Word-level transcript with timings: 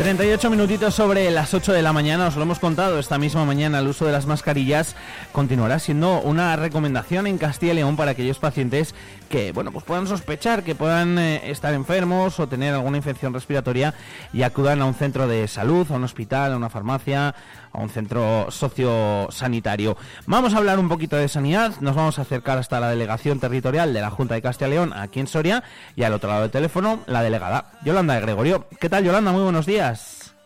38 0.00 0.48
minutitos 0.48 0.94
sobre 0.94 1.30
las 1.30 1.52
8 1.52 1.74
de 1.74 1.82
la 1.82 1.92
mañana, 1.92 2.28
os 2.28 2.36
lo 2.36 2.44
hemos 2.44 2.58
contado 2.58 2.98
esta 2.98 3.18
misma 3.18 3.44
mañana, 3.44 3.80
el 3.80 3.86
uso 3.86 4.06
de 4.06 4.12
las 4.12 4.24
mascarillas 4.24 4.96
continuará 5.30 5.78
siendo 5.78 6.22
una 6.22 6.56
recomendación 6.56 7.26
en 7.26 7.36
Castilla 7.36 7.72
y 7.72 7.76
León 7.76 7.96
para 7.96 8.12
aquellos 8.12 8.38
pacientes 8.38 8.94
que, 9.28 9.52
bueno, 9.52 9.72
pues 9.72 9.84
puedan 9.84 10.06
sospechar 10.06 10.64
que 10.64 10.74
puedan 10.74 11.18
eh, 11.18 11.50
estar 11.50 11.74
enfermos 11.74 12.40
o 12.40 12.48
tener 12.48 12.72
alguna 12.72 12.96
infección 12.96 13.34
respiratoria 13.34 13.92
y 14.32 14.42
acudan 14.42 14.80
a 14.80 14.86
un 14.86 14.94
centro 14.94 15.28
de 15.28 15.46
salud, 15.48 15.86
a 15.90 15.96
un 15.96 16.04
hospital, 16.04 16.54
a 16.54 16.56
una 16.56 16.70
farmacia, 16.70 17.34
a 17.72 17.78
un 17.78 17.90
centro 17.90 18.50
sociosanitario. 18.50 19.98
Vamos 20.26 20.54
a 20.54 20.56
hablar 20.56 20.78
un 20.78 20.88
poquito 20.88 21.16
de 21.16 21.28
sanidad, 21.28 21.74
nos 21.80 21.94
vamos 21.94 22.18
a 22.18 22.22
acercar 22.22 22.56
hasta 22.56 22.80
la 22.80 22.88
delegación 22.88 23.38
territorial 23.38 23.92
de 23.92 24.00
la 24.00 24.10
Junta 24.10 24.34
de 24.34 24.42
Castilla 24.42 24.68
y 24.68 24.70
León 24.70 24.92
aquí 24.94 25.20
en 25.20 25.26
Soria 25.26 25.62
y 25.94 26.04
al 26.04 26.14
otro 26.14 26.30
lado 26.30 26.42
del 26.42 26.50
teléfono 26.50 27.00
la 27.06 27.22
delegada 27.22 27.72
Yolanda 27.84 28.14
de 28.14 28.22
Gregorio. 28.22 28.66
¿Qué 28.80 28.88
tal 28.88 29.04
Yolanda? 29.04 29.30
Muy 29.30 29.42
buenos 29.42 29.66
días. 29.66 29.89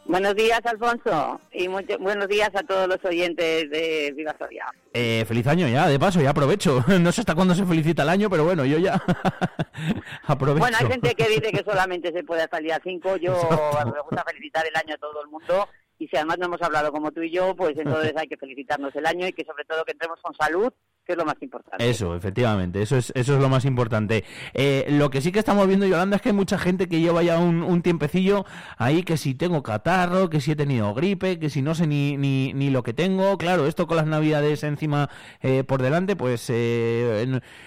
Buenos 0.06 0.34
días, 0.34 0.60
Alfonso, 0.64 1.40
y 1.50 1.66
buenos 1.66 2.28
días 2.28 2.50
a 2.54 2.62
todos 2.62 2.86
los 2.86 3.02
oyentes 3.04 3.70
de 3.70 4.12
Viva 4.14 4.36
Soria. 4.38 4.66
Eh, 4.92 5.24
feliz 5.26 5.46
año 5.46 5.66
ya, 5.66 5.88
de 5.88 5.98
paso, 5.98 6.20
ya 6.20 6.30
aprovecho. 6.30 6.84
No 7.00 7.10
sé 7.10 7.22
hasta 7.22 7.34
cuándo 7.34 7.54
se 7.54 7.64
felicita 7.64 8.02
el 8.02 8.10
año, 8.10 8.28
pero 8.28 8.44
bueno, 8.44 8.66
yo 8.66 8.78
ya 8.78 8.94
aprovecho. 10.26 10.60
Bueno, 10.60 10.76
hay 10.78 10.86
gente 10.88 11.14
que 11.14 11.28
dice 11.28 11.50
que 11.52 11.64
solamente 11.64 12.12
se 12.12 12.22
puede 12.22 12.42
hasta 12.42 12.58
el 12.58 12.64
día 12.64 12.80
5. 12.82 13.16
Yo 13.16 13.32
me 13.32 14.00
gusta 14.02 14.24
felicitar 14.26 14.66
el 14.66 14.76
año 14.76 14.94
a 14.94 14.98
todo 14.98 15.22
el 15.22 15.30
mundo 15.30 15.68
y 15.98 16.06
si 16.06 16.16
además 16.16 16.38
no 16.38 16.46
hemos 16.46 16.62
hablado 16.62 16.92
como 16.92 17.10
tú 17.10 17.22
y 17.22 17.30
yo, 17.30 17.54
pues 17.56 17.76
entonces 17.78 18.12
hay 18.16 18.28
que 18.28 18.36
felicitarnos 18.36 18.94
el 18.94 19.06
año 19.06 19.26
y 19.26 19.32
que 19.32 19.44
sobre 19.44 19.64
todo 19.64 19.84
que 19.84 19.92
entremos 19.92 20.20
con 20.20 20.34
salud 20.34 20.72
que 21.04 21.12
es 21.12 21.18
lo 21.18 21.24
más 21.24 21.36
importante. 21.40 21.88
Eso, 21.88 22.14
efectivamente, 22.16 22.82
eso 22.82 22.96
es, 22.96 23.12
eso 23.14 23.34
es 23.34 23.40
lo 23.40 23.48
más 23.48 23.64
importante. 23.64 24.24
Eh, 24.52 24.86
lo 24.90 25.10
que 25.10 25.20
sí 25.20 25.32
que 25.32 25.38
estamos 25.38 25.66
viendo, 25.66 25.86
Yolanda, 25.86 26.16
es 26.16 26.22
que 26.22 26.30
hay 26.30 26.34
mucha 26.34 26.58
gente 26.58 26.88
que 26.88 27.00
lleva 27.00 27.22
ya 27.22 27.38
un, 27.38 27.82
tiempecillo 27.82 28.44
ahí, 28.78 29.02
que 29.02 29.16
si 29.16 29.34
tengo 29.34 29.62
catarro, 29.62 30.30
que 30.30 30.40
si 30.40 30.52
he 30.52 30.56
tenido 30.56 30.94
gripe, 30.94 31.38
que 31.38 31.50
si 31.50 31.60
no 31.60 31.74
sé 31.74 31.86
ni, 31.86 32.16
ni, 32.16 32.52
ni 32.54 32.70
lo 32.70 32.82
que 32.82 32.94
tengo. 32.94 33.36
Claro, 33.36 33.66
esto 33.66 33.86
con 33.86 33.96
las 33.96 34.06
navidades 34.06 34.62
encima 34.64 35.10
eh, 35.40 35.64
por 35.64 35.82
delante, 35.82 36.16
pues 36.16 36.48
eh, 36.50 37.26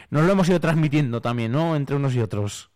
nos 0.09 0.25
lo 0.25 0.31
hemos 0.31 0.49
ido 0.49 0.59
transmitiendo 0.59 1.21
también, 1.21 1.51
¿no? 1.51 1.75
Entre 1.75 1.95
unos 1.95 2.15
y 2.15 2.19
otros. 2.19 2.71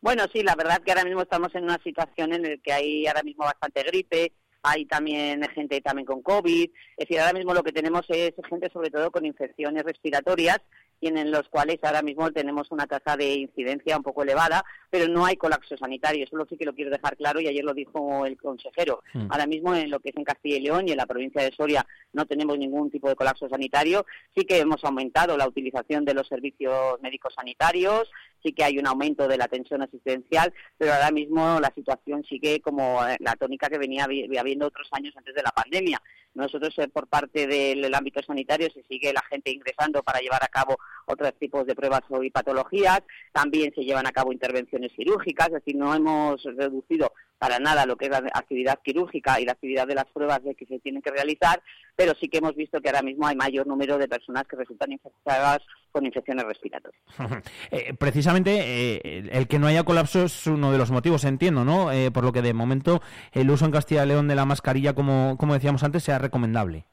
Bueno, 0.00 0.24
sí, 0.32 0.42
la 0.42 0.54
verdad 0.54 0.82
que 0.84 0.92
ahora 0.92 1.04
mismo 1.04 1.22
estamos 1.22 1.54
en 1.54 1.64
una 1.64 1.78
situación 1.82 2.32
en 2.32 2.42
la 2.42 2.56
que 2.62 2.72
hay 2.72 3.06
ahora 3.06 3.22
mismo 3.22 3.44
bastante 3.44 3.82
gripe, 3.82 4.32
hay 4.66 4.84
también 4.84 5.42
gente 5.54 5.80
también 5.80 6.06
con 6.06 6.22
COVID. 6.22 6.70
Es 6.96 7.08
decir, 7.08 7.20
ahora 7.20 7.32
mismo 7.32 7.54
lo 7.54 7.62
que 7.62 7.72
tenemos 7.72 8.04
es 8.08 8.34
gente 8.48 8.68
sobre 8.70 8.90
todo 8.90 9.10
con 9.10 9.24
infecciones 9.24 9.84
respiratorias 9.84 10.60
y 11.00 11.08
en 11.08 11.30
los 11.30 11.48
cuales 11.48 11.78
ahora 11.82 12.02
mismo 12.02 12.30
tenemos 12.32 12.70
una 12.70 12.86
tasa 12.86 13.16
de 13.16 13.34
incidencia 13.34 13.96
un 13.96 14.02
poco 14.02 14.22
elevada, 14.22 14.64
pero 14.90 15.08
no 15.08 15.26
hay 15.26 15.36
colapso 15.36 15.76
sanitario. 15.76 16.24
Eso 16.24 16.46
sí 16.48 16.56
que 16.56 16.64
lo 16.64 16.74
quiero 16.74 16.90
dejar 16.90 17.16
claro 17.16 17.40
y 17.40 17.48
ayer 17.48 17.64
lo 17.64 17.74
dijo 17.74 18.24
el 18.24 18.36
consejero. 18.36 19.02
Mm. 19.12 19.26
Ahora 19.30 19.46
mismo 19.46 19.74
en 19.74 19.90
lo 19.90 20.00
que 20.00 20.10
es 20.10 20.16
en 20.16 20.24
Castilla 20.24 20.56
y 20.56 20.60
León 20.60 20.88
y 20.88 20.92
en 20.92 20.96
la 20.96 21.06
provincia 21.06 21.42
de 21.42 21.52
Soria 21.52 21.86
no 22.12 22.26
tenemos 22.26 22.58
ningún 22.58 22.90
tipo 22.90 23.08
de 23.08 23.16
colapso 23.16 23.48
sanitario. 23.48 24.06
Sí 24.34 24.44
que 24.44 24.58
hemos 24.58 24.82
aumentado 24.84 25.36
la 25.36 25.48
utilización 25.48 26.04
de 26.04 26.14
los 26.14 26.28
servicios 26.28 27.00
médicos 27.02 27.34
sanitarios, 27.34 28.10
sí 28.42 28.52
que 28.52 28.64
hay 28.64 28.78
un 28.78 28.86
aumento 28.86 29.28
de 29.28 29.36
la 29.36 29.44
atención 29.44 29.82
asistencial, 29.82 30.52
pero 30.78 30.92
ahora 30.94 31.10
mismo 31.10 31.60
la 31.60 31.72
situación 31.74 32.24
sigue 32.24 32.60
como 32.60 33.06
eh, 33.06 33.16
la 33.20 33.34
tónica 33.34 33.68
que 33.68 33.78
venía 33.78 34.04
habiendo 34.04 34.66
otros 34.66 34.88
años 34.92 35.14
antes 35.16 35.34
de 35.34 35.42
la 35.42 35.50
pandemia. 35.50 36.00
Nosotros, 36.36 36.78
eh, 36.78 36.88
por 36.88 37.08
parte 37.08 37.46
del 37.46 37.94
ámbito 37.94 38.22
sanitario, 38.22 38.68
se 38.70 38.82
sigue 38.82 39.12
la 39.12 39.22
gente 39.22 39.50
ingresando 39.50 40.02
para 40.02 40.20
llevar 40.20 40.44
a 40.44 40.48
cabo 40.48 40.76
otros 41.06 41.32
tipos 41.38 41.66
de 41.66 41.74
pruebas 41.74 42.02
y 42.22 42.30
patologías. 42.30 43.00
También 43.32 43.72
se 43.74 43.82
llevan 43.82 44.06
a 44.06 44.12
cabo 44.12 44.32
intervenciones 44.32 44.92
quirúrgicas, 44.92 45.48
es 45.48 45.54
decir, 45.54 45.76
no 45.76 45.94
hemos 45.94 46.42
reducido 46.42 47.12
para 47.38 47.58
nada 47.58 47.86
lo 47.86 47.96
que 47.96 48.06
es 48.06 48.10
la 48.10 48.18
actividad 48.34 48.78
quirúrgica 48.82 49.40
y 49.40 49.44
la 49.44 49.52
actividad 49.52 49.86
de 49.86 49.94
las 49.94 50.06
pruebas 50.06 50.42
de 50.42 50.54
que 50.54 50.66
se 50.66 50.78
tienen 50.78 51.02
que 51.02 51.10
realizar, 51.10 51.62
pero 51.94 52.14
sí 52.18 52.28
que 52.28 52.38
hemos 52.38 52.54
visto 52.54 52.80
que 52.80 52.88
ahora 52.88 53.02
mismo 53.02 53.26
hay 53.26 53.36
mayor 53.36 53.66
número 53.66 53.98
de 53.98 54.08
personas 54.08 54.44
que 54.46 54.56
resultan 54.56 54.92
infectadas 54.92 55.58
con 55.92 56.04
infecciones 56.04 56.44
respiratorias. 56.44 57.02
Eh, 57.70 57.94
precisamente 57.98 58.50
eh, 58.60 59.28
el 59.32 59.48
que 59.48 59.58
no 59.58 59.66
haya 59.66 59.82
colapso 59.82 60.24
es 60.24 60.46
uno 60.46 60.72
de 60.72 60.78
los 60.78 60.90
motivos, 60.90 61.24
entiendo, 61.24 61.64
¿no? 61.64 61.90
Eh, 61.90 62.10
por 62.10 62.24
lo 62.24 62.32
que 62.32 62.42
de 62.42 62.54
momento 62.54 63.00
el 63.32 63.50
uso 63.50 63.64
en 63.64 63.72
Castilla 63.72 64.04
y 64.04 64.08
León 64.08 64.28
de 64.28 64.34
la 64.34 64.44
mascarilla, 64.44 64.94
como, 64.94 65.36
como 65.38 65.54
decíamos 65.54 65.82
antes, 65.82 66.04
sea 66.04 66.18
recomendable. 66.18 66.86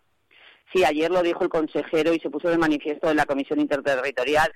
Sí, 0.74 0.84
ayer 0.84 1.12
lo 1.12 1.22
dijo 1.22 1.44
el 1.44 1.50
consejero 1.50 2.16
y 2.16 2.20
se 2.20 2.32
puso 2.32 2.50
de 2.50 2.58
manifiesto 2.58 3.12
en 3.12 3.18
la 3.18 3.28
Comisión 3.28 3.60
Interterritorial, 3.60 4.52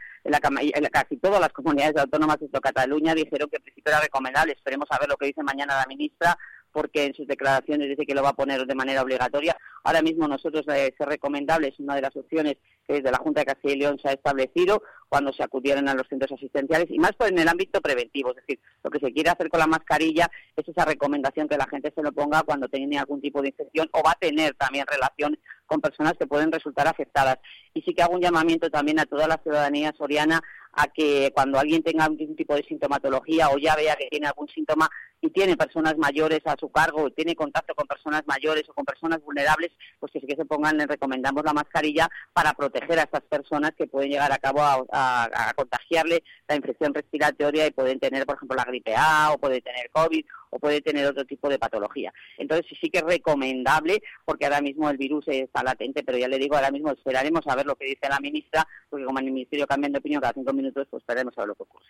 casi 0.91 1.17
todas 1.17 1.39
las 1.39 1.53
comunidades 1.53 1.95
autónomas 1.97 2.39
de 2.39 2.50
Cataluña 2.59 3.13
dijeron 3.13 3.47
que 3.50 3.57
en 3.57 3.63
principio 3.63 3.91
era 3.91 4.01
recomendable. 4.01 4.53
Esperemos 4.53 4.88
a 4.89 4.97
ver 4.97 5.09
lo 5.09 5.16
que 5.16 5.27
dice 5.27 5.44
mañana 5.44 5.77
la 5.77 5.85
ministra, 5.88 6.35
porque 6.72 7.06
en 7.06 7.13
sus 7.13 7.27
declaraciones 7.27 7.88
dice 7.88 8.06
que 8.06 8.16
lo 8.16 8.23
va 8.23 8.29
a 8.29 8.35
poner 8.35 8.66
de 8.66 8.75
manera 8.75 9.01
obligatoria. 9.01 9.57
Ahora 9.83 10.01
mismo 10.01 10.27
nosotros 10.27 10.66
eh, 10.69 10.94
ser 10.97 11.07
recomendable 11.07 11.69
es 11.69 11.79
una 11.79 11.95
de 11.95 12.01
las 12.01 12.16
opciones 12.16 12.57
que 12.88 12.95
desde 12.95 13.11
la 13.11 13.17
Junta 13.17 13.41
de 13.41 13.45
Castilla 13.45 13.73
y 13.73 13.77
León 13.77 14.00
se 14.01 14.09
ha 14.09 14.13
establecido 14.13 14.81
cuando 15.09 15.33
se 15.33 15.44
acudieron 15.44 15.88
a 15.88 15.94
los 15.94 16.07
centros 16.07 16.31
asistenciales 16.31 16.88
y 16.89 17.00
más 17.00 17.13
por 17.13 17.29
en 17.29 17.39
el 17.39 17.47
ámbito 17.47 17.81
preventivo, 17.81 18.31
es 18.31 18.38
decir, 18.38 18.59
lo 18.83 18.91
que 18.91 19.00
se 19.00 19.11
quiere 19.11 19.29
hacer 19.29 19.50
con 19.50 19.59
la 19.59 19.67
mascarilla 19.67 20.29
es 20.56 20.67
esa 20.67 20.85
recomendación 20.85 21.47
que 21.47 21.57
la 21.57 21.67
gente 21.67 21.91
se 21.95 22.03
lo 22.03 22.11
ponga 22.11 22.44
cuando 22.44 22.67
tiene 22.67 23.00
algún 23.00 23.22
tipo 23.22 23.41
de 23.41 23.50
infección 23.50 23.89
o 23.94 24.03
va 24.03 24.11
a 24.11 24.19
tener 24.19 24.53
también 24.56 24.85
relación 24.88 25.38
con 25.67 25.81
personas 25.81 26.13
que 26.17 26.25
pueden 26.25 26.51
resultar 26.51 26.88
afectadas. 26.88 27.38
Y 27.73 27.81
sí 27.81 27.94
que 27.94 28.01
hago 28.01 28.16
un 28.16 28.22
llamamiento 28.22 28.69
también 28.69 29.00
a 29.00 29.05
toda 29.05 29.28
la 29.28 29.38
ciudadanía 29.38 29.94
soriana 29.97 30.41
a 30.73 30.88
que 30.88 31.31
cuando 31.33 31.59
alguien 31.59 31.81
tenga 31.83 32.05
algún 32.05 32.35
tipo 32.35 32.55
de 32.55 32.63
sintomatología 32.63 33.50
o 33.50 33.57
ya 33.57 33.75
vea 33.75 33.95
que 33.95 34.07
tiene 34.09 34.27
algún 34.27 34.47
síntoma 34.47 34.88
y 35.19 35.31
tiene 35.31 35.57
personas 35.57 35.97
mayores 35.97 36.41
a 36.45 36.56
su 36.59 36.69
cargo, 36.69 37.09
tiene 37.09 37.35
contacto 37.35 37.73
con 37.73 37.88
personas 37.88 38.22
mayores 38.27 38.63
o 38.69 38.73
con 38.73 38.85
personas 38.85 39.19
vulnerables, 39.23 39.72
pues 40.00 40.11
que 40.11 40.19
sí 40.19 40.27
que 40.27 40.35
se 40.35 40.45
pongan, 40.45 40.77
les 40.77 40.88
recomendamos 40.88 41.44
la 41.44 41.53
mascarilla 41.53 42.07
para 42.31 42.53
proteger 42.53 43.00
a 43.00 43.03
estas 43.03 43.23
personas 43.23 43.72
que 43.75 43.88
pueden 43.88 44.11
llegar 44.11 44.31
a 44.31 44.38
cabo 44.38 44.59
a, 44.61 45.27
contagiarle 45.56 46.23
la 46.47 46.56
infección 46.56 46.94
respiratoria 46.94 47.66
y 47.66 47.72
pueden 47.72 48.00
tener, 48.00 48.27
por 48.27 48.35
ejemplo, 48.35 48.56
la 48.56 48.66
gripe 48.66 48.94
A 48.95 49.31
o 49.33 49.39
pueden 49.39 49.61
tener 49.61 49.89
COVID 49.91 50.23
o 50.50 50.59
puede 50.59 50.81
tener 50.81 51.06
otro 51.06 51.25
tipo 51.25 51.50
de 51.50 51.59
patología. 51.59 52.13
Entonces 52.38 52.66
sí 52.80 52.90
que 52.90 53.00
es 53.00 53.03
recomendable 53.03 54.02
porque 54.25 54.46
ahora 54.46 54.62
mismo 54.62 54.90
el 54.90 54.97
virus 54.97 55.28
está 55.28 55.63
latente, 55.63 56.03
pero 56.03 56.18
ya 56.18 56.28
le 56.28 56.38
digo, 56.38 56.56
ahora 56.56 56.72
mismo 56.72 56.91
esperaremos 56.91 57.46
a 57.47 57.56
ver 57.56 57.66
lo 57.66 57.75
que 57.75 57.85
dice 57.85 58.09
la 58.09 58.19
ministra, 58.19 58.68
porque 58.90 59.06
como 59.06 59.19
el 59.19 59.25
ministerio 59.25 59.68
cambia 59.68 59.90
de 59.90 60.00
opinión 60.00 60.22
cada 60.22 60.34
cinco 60.34 60.53
minutos, 60.53 60.88
pues 60.90 61.02
esperaremos 61.02 61.38
a 61.38 61.41
ver 61.41 61.47
lo 61.50 61.56
que 61.56 61.63
ocurre. 61.63 61.86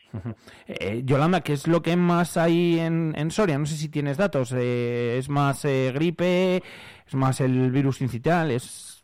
Eh, 0.68 1.02
Yolanda, 1.06 1.42
¿qué 1.42 1.54
es 1.54 1.68
lo 1.68 1.82
que 1.82 1.96
más 1.96 2.38
hay 2.38 2.80
en, 2.80 3.14
en 3.18 3.32
Soria? 3.32 3.58
No 3.58 3.66
sé 3.66 3.76
si 3.76 3.90
tienes 3.90 4.18
datos. 4.18 4.54
Eh, 4.56 5.18
¿Es 5.18 5.30
más 5.30 5.66
eh, 5.66 5.92
gripe? 5.94 6.64
¿Es 7.06 7.16
más 7.16 7.42
el 7.42 7.72
virus 7.72 8.02
incital? 8.02 8.52
¿Es 8.52 8.97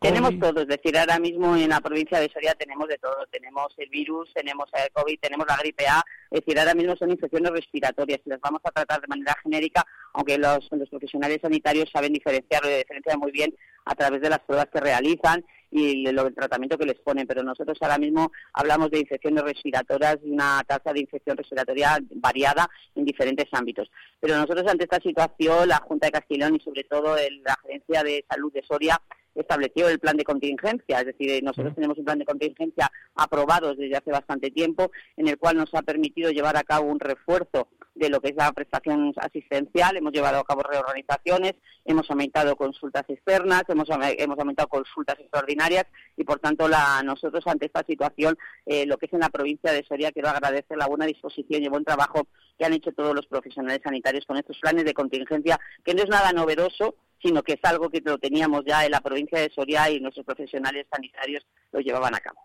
tenemos 0.00 0.38
todo, 0.38 0.60
es 0.60 0.68
decir, 0.68 0.96
ahora 0.98 1.18
mismo 1.18 1.56
en 1.56 1.70
la 1.70 1.80
provincia 1.80 2.20
de 2.20 2.28
Soria 2.30 2.54
tenemos 2.54 2.88
de 2.88 2.98
todo, 2.98 3.26
tenemos 3.30 3.72
el 3.78 3.88
virus, 3.88 4.30
tenemos 4.34 4.68
el 4.74 4.90
COVID, 4.92 5.18
tenemos 5.18 5.46
la 5.48 5.56
gripe 5.56 5.86
A, 5.86 6.02
es 6.30 6.40
decir, 6.40 6.58
ahora 6.58 6.74
mismo 6.74 6.94
son 6.96 7.10
infecciones 7.10 7.50
respiratorias 7.52 8.20
y 8.24 8.28
las 8.28 8.40
vamos 8.40 8.60
a 8.64 8.70
tratar 8.70 9.00
de 9.00 9.06
manera 9.06 9.34
genérica, 9.42 9.86
aunque 10.12 10.36
los, 10.36 10.68
los 10.72 10.88
profesionales 10.90 11.38
sanitarios 11.40 11.90
saben 11.90 12.12
diferenciarlo 12.12 12.70
y 12.70 12.74
diferenciar 12.74 13.18
muy 13.18 13.32
bien 13.32 13.54
a 13.86 13.94
través 13.94 14.20
de 14.20 14.28
las 14.28 14.40
pruebas 14.40 14.68
que 14.70 14.80
realizan 14.80 15.44
y 15.70 16.06
el 16.06 16.34
tratamiento 16.34 16.78
que 16.78 16.86
les 16.86 17.00
ponen, 17.00 17.26
pero 17.26 17.42
nosotros 17.42 17.78
ahora 17.80 17.98
mismo 17.98 18.32
hablamos 18.52 18.90
de 18.90 19.00
infecciones 19.00 19.42
respiratorias 19.42 20.18
y 20.22 20.30
una 20.30 20.62
tasa 20.66 20.92
de 20.92 21.00
infección 21.00 21.36
respiratoria 21.36 21.98
variada 22.16 22.68
en 22.94 23.04
diferentes 23.04 23.46
ámbitos. 23.52 23.90
Pero 24.20 24.36
nosotros 24.36 24.70
ante 24.70 24.84
esta 24.84 25.00
situación, 25.00 25.68
la 25.68 25.78
Junta 25.78 26.06
de 26.06 26.12
Castellón 26.12 26.56
y 26.56 26.60
sobre 26.60 26.84
todo 26.84 27.16
la 27.16 27.54
Agencia 27.54 28.02
de 28.02 28.24
Salud 28.28 28.52
de 28.52 28.62
Soria 28.62 29.00
estableció 29.36 29.88
el 29.88 29.98
plan 29.98 30.16
de 30.16 30.24
contingencia, 30.24 31.00
es 31.00 31.06
decir, 31.06 31.42
nosotros 31.42 31.74
tenemos 31.74 31.98
un 31.98 32.04
plan 32.04 32.18
de 32.18 32.24
contingencia 32.24 32.90
aprobado 33.14 33.74
desde 33.74 33.96
hace 33.96 34.10
bastante 34.10 34.50
tiempo, 34.50 34.90
en 35.16 35.28
el 35.28 35.38
cual 35.38 35.56
nos 35.56 35.74
ha 35.74 35.82
permitido 35.82 36.30
llevar 36.30 36.56
a 36.56 36.64
cabo 36.64 36.86
un 36.90 37.00
refuerzo 37.00 37.68
de 37.96 38.10
lo 38.10 38.20
que 38.20 38.28
es 38.28 38.36
la 38.36 38.52
prestación 38.52 39.12
asistencial, 39.16 39.96
hemos 39.96 40.12
llevado 40.12 40.38
a 40.38 40.44
cabo 40.44 40.62
reorganizaciones, 40.62 41.54
hemos 41.84 42.08
aumentado 42.10 42.54
consultas 42.54 43.04
externas, 43.08 43.64
hemos, 43.68 43.88
hemos 43.90 44.38
aumentado 44.38 44.68
consultas 44.68 45.18
extraordinarias 45.18 45.86
y, 46.16 46.24
por 46.24 46.38
tanto, 46.38 46.68
nosotros 47.04 47.44
ante 47.46 47.66
esta 47.66 47.84
situación, 47.84 48.36
eh, 48.66 48.86
lo 48.86 48.98
que 48.98 49.06
es 49.06 49.12
en 49.14 49.20
la 49.20 49.30
provincia 49.30 49.72
de 49.72 49.84
Soria, 49.84 50.12
quiero 50.12 50.28
agradecer 50.28 50.76
la 50.76 50.86
buena 50.86 51.06
disposición 51.06 51.62
y 51.62 51.68
buen 51.68 51.84
trabajo 51.84 52.28
que 52.58 52.66
han 52.66 52.74
hecho 52.74 52.92
todos 52.92 53.14
los 53.14 53.26
profesionales 53.26 53.80
sanitarios 53.82 54.26
con 54.26 54.36
estos 54.36 54.58
planes 54.58 54.84
de 54.84 54.94
contingencia, 54.94 55.58
que 55.84 55.94
no 55.94 56.02
es 56.02 56.08
nada 56.08 56.32
novedoso, 56.32 56.96
sino 57.22 57.42
que 57.42 57.54
es 57.54 57.60
algo 57.62 57.88
que 57.88 58.02
lo 58.04 58.18
teníamos 58.18 58.64
ya 58.66 58.84
en 58.84 58.92
la 58.92 59.00
provincia 59.00 59.40
de 59.40 59.50
Soria 59.54 59.90
y 59.90 60.00
nuestros 60.00 60.26
profesionales 60.26 60.86
sanitarios 60.90 61.44
lo 61.72 61.80
llevaban 61.80 62.14
a 62.14 62.20
cabo. 62.20 62.38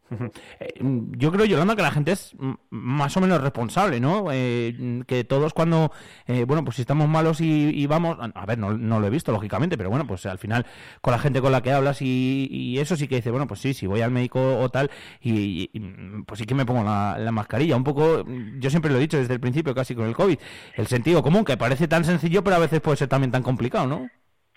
Eh, 0.59 0.73
yo 1.17 1.31
creo, 1.31 1.45
Yolanda, 1.45 1.75
que 1.75 1.81
la 1.81 1.91
gente 1.91 2.11
es 2.11 2.35
más 2.69 3.15
o 3.15 3.21
menos 3.21 3.41
responsable, 3.41 3.99
¿no? 3.99 4.27
Eh, 4.31 5.03
que 5.07 5.23
todos 5.23 5.53
cuando, 5.53 5.91
eh, 6.27 6.43
bueno, 6.45 6.63
pues 6.63 6.75
si 6.75 6.81
estamos 6.81 7.07
malos 7.07 7.39
y, 7.39 7.85
vamos, 7.87 8.17
a 8.19 8.45
ver, 8.45 8.57
no, 8.57 8.99
lo 8.99 9.07
he 9.07 9.09
visto, 9.09 9.31
lógicamente, 9.31 9.77
pero 9.77 9.89
bueno, 9.89 10.05
pues 10.05 10.25
al 10.25 10.37
final 10.37 10.65
con 11.01 11.11
la 11.11 11.19
gente 11.19 11.41
con 11.41 11.51
la 11.51 11.61
que 11.61 11.71
hablas 11.71 12.01
y, 12.01 12.77
eso 12.79 12.95
sí 12.95 13.07
que 13.07 13.17
dice, 13.17 13.31
bueno, 13.31 13.47
pues 13.47 13.61
sí, 13.61 13.73
si 13.73 13.87
voy 13.87 14.01
al 14.01 14.11
médico 14.11 14.59
o 14.59 14.69
tal, 14.69 14.89
y, 15.21 15.67
pues 16.25 16.39
sí 16.39 16.45
que 16.45 16.55
me 16.55 16.65
pongo 16.65 16.83
la, 16.83 17.17
la, 17.17 17.31
mascarilla. 17.31 17.75
Un 17.75 17.83
poco, 17.83 18.25
yo 18.59 18.69
siempre 18.69 18.91
lo 18.91 18.97
he 18.97 19.01
dicho 19.01 19.17
desde 19.17 19.33
el 19.33 19.39
principio, 19.39 19.73
casi 19.73 19.95
con 19.95 20.07
el 20.07 20.15
COVID, 20.15 20.37
el 20.75 20.87
sentido 20.87 21.21
común, 21.23 21.45
que 21.45 21.57
parece 21.57 21.87
tan 21.87 22.03
sencillo, 22.03 22.43
pero 22.43 22.55
a 22.57 22.59
veces 22.59 22.81
puede 22.81 22.97
ser 22.97 23.07
también 23.07 23.31
tan 23.31 23.43
complicado, 23.43 23.87
¿no? 23.87 24.09